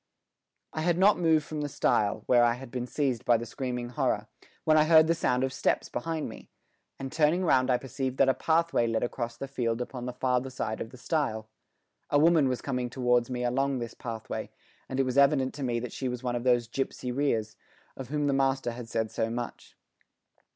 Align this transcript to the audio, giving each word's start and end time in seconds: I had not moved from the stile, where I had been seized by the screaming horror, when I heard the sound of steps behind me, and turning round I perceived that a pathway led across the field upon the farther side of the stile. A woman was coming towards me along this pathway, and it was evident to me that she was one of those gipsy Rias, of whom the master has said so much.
I 0.73 0.81
had 0.81 0.97
not 0.97 1.19
moved 1.19 1.45
from 1.45 1.61
the 1.61 1.69
stile, 1.69 2.23
where 2.25 2.43
I 2.43 2.53
had 2.55 2.71
been 2.71 2.87
seized 2.87 3.23
by 3.23 3.37
the 3.37 3.45
screaming 3.45 3.89
horror, 3.89 4.25
when 4.63 4.75
I 4.75 4.85
heard 4.85 5.05
the 5.05 5.13
sound 5.13 5.43
of 5.43 5.53
steps 5.53 5.89
behind 5.89 6.27
me, 6.27 6.49
and 6.97 7.11
turning 7.11 7.45
round 7.45 7.69
I 7.69 7.77
perceived 7.77 8.17
that 8.17 8.27
a 8.27 8.33
pathway 8.33 8.87
led 8.87 9.03
across 9.03 9.37
the 9.37 9.47
field 9.47 9.79
upon 9.79 10.07
the 10.07 10.13
farther 10.13 10.49
side 10.49 10.81
of 10.81 10.89
the 10.89 10.97
stile. 10.97 11.49
A 12.09 12.17
woman 12.17 12.47
was 12.49 12.63
coming 12.63 12.89
towards 12.89 13.29
me 13.29 13.43
along 13.43 13.77
this 13.77 13.93
pathway, 13.93 14.49
and 14.89 14.99
it 14.99 15.03
was 15.03 15.19
evident 15.19 15.53
to 15.53 15.63
me 15.63 15.79
that 15.79 15.93
she 15.93 16.09
was 16.09 16.23
one 16.23 16.35
of 16.35 16.43
those 16.43 16.67
gipsy 16.67 17.11
Rias, 17.11 17.55
of 17.95 18.07
whom 18.07 18.25
the 18.25 18.33
master 18.33 18.71
has 18.71 18.89
said 18.89 19.11
so 19.11 19.29
much. 19.29 19.77